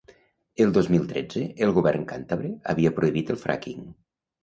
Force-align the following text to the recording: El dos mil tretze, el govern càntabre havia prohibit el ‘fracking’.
El 0.65 0.73
dos 0.77 0.89
mil 0.93 1.05
tretze, 1.11 1.45
el 1.67 1.75
govern 1.77 2.09
càntabre 2.15 2.53
havia 2.75 2.97
prohibit 2.99 3.35
el 3.37 3.43
‘fracking’. 3.47 3.89